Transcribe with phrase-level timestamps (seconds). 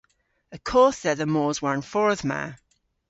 [0.55, 2.41] Y kodh dhedha mos war'n fordh ma.